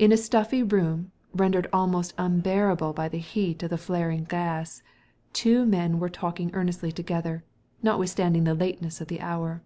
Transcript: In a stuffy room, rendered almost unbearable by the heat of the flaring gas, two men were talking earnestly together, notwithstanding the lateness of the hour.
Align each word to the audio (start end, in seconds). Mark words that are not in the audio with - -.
In 0.00 0.10
a 0.10 0.16
stuffy 0.16 0.64
room, 0.64 1.12
rendered 1.32 1.68
almost 1.72 2.12
unbearable 2.18 2.92
by 2.92 3.08
the 3.08 3.18
heat 3.20 3.62
of 3.62 3.70
the 3.70 3.78
flaring 3.78 4.24
gas, 4.24 4.82
two 5.32 5.64
men 5.64 6.00
were 6.00 6.08
talking 6.08 6.50
earnestly 6.54 6.90
together, 6.90 7.44
notwithstanding 7.80 8.42
the 8.42 8.54
lateness 8.56 9.00
of 9.00 9.06
the 9.06 9.20
hour. 9.20 9.62